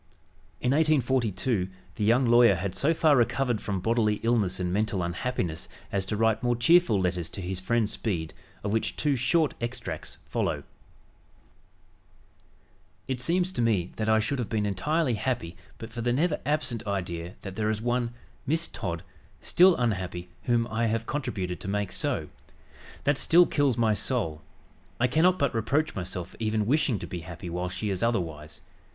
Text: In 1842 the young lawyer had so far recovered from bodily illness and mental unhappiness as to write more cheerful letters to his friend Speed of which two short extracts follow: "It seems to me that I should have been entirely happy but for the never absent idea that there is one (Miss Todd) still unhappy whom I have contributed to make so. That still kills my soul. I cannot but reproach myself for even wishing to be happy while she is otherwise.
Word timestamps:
In 0.59 0.71
1842 0.71 1.69
the 1.93 2.03
young 2.03 2.25
lawyer 2.25 2.55
had 2.55 2.73
so 2.73 2.91
far 2.91 3.15
recovered 3.15 3.61
from 3.61 3.79
bodily 3.79 4.15
illness 4.23 4.59
and 4.59 4.73
mental 4.73 5.03
unhappiness 5.03 5.69
as 5.91 6.07
to 6.07 6.17
write 6.17 6.41
more 6.41 6.55
cheerful 6.55 6.99
letters 6.99 7.29
to 7.29 7.39
his 7.39 7.59
friend 7.59 7.87
Speed 7.87 8.33
of 8.63 8.73
which 8.73 8.95
two 8.97 9.15
short 9.15 9.53
extracts 9.61 10.17
follow: 10.25 10.63
"It 13.07 13.21
seems 13.21 13.51
to 13.51 13.61
me 13.61 13.91
that 13.97 14.09
I 14.09 14.19
should 14.19 14.39
have 14.39 14.49
been 14.49 14.65
entirely 14.65 15.13
happy 15.13 15.55
but 15.77 15.91
for 15.93 16.01
the 16.01 16.11
never 16.13 16.39
absent 16.47 16.87
idea 16.87 17.35
that 17.43 17.55
there 17.55 17.69
is 17.69 17.79
one 17.79 18.11
(Miss 18.47 18.67
Todd) 18.67 19.03
still 19.39 19.75
unhappy 19.77 20.29
whom 20.45 20.65
I 20.71 20.87
have 20.87 21.05
contributed 21.05 21.59
to 21.59 21.67
make 21.67 21.91
so. 21.91 22.27
That 23.03 23.19
still 23.19 23.45
kills 23.45 23.77
my 23.77 23.93
soul. 23.93 24.41
I 24.99 25.05
cannot 25.05 25.37
but 25.37 25.53
reproach 25.53 25.93
myself 25.93 26.29
for 26.31 26.37
even 26.39 26.65
wishing 26.65 26.97
to 26.97 27.05
be 27.05 27.19
happy 27.19 27.51
while 27.51 27.69
she 27.69 27.91
is 27.91 28.01
otherwise. 28.01 28.61